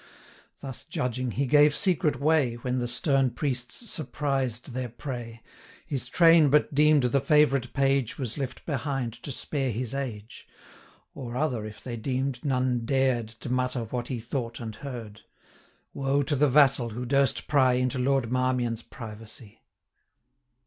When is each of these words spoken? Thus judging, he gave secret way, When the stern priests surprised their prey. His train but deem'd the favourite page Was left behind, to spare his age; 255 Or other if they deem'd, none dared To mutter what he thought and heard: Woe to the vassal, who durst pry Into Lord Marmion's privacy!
Thus 0.61 0.83
judging, 0.83 1.29
he 1.29 1.45
gave 1.45 1.75
secret 1.75 2.19
way, 2.19 2.55
When 2.55 2.79
the 2.79 2.87
stern 2.87 3.29
priests 3.29 3.87
surprised 3.87 4.71
their 4.73 4.89
prey. 4.89 5.43
His 5.85 6.07
train 6.07 6.49
but 6.49 6.73
deem'd 6.73 7.03
the 7.03 7.21
favourite 7.21 7.71
page 7.73 8.17
Was 8.17 8.35
left 8.35 8.65
behind, 8.65 9.13
to 9.21 9.31
spare 9.31 9.69
his 9.71 9.93
age; 9.93 10.47
255 11.13 11.13
Or 11.13 11.37
other 11.37 11.67
if 11.67 11.83
they 11.83 11.97
deem'd, 11.97 12.43
none 12.43 12.79
dared 12.83 13.27
To 13.27 13.49
mutter 13.51 13.83
what 13.83 14.07
he 14.07 14.19
thought 14.19 14.59
and 14.59 14.73
heard: 14.77 15.21
Woe 15.93 16.23
to 16.23 16.35
the 16.35 16.49
vassal, 16.49 16.89
who 16.89 17.05
durst 17.05 17.45
pry 17.45 17.73
Into 17.73 17.99
Lord 17.99 18.31
Marmion's 18.31 18.81
privacy! 18.81 19.61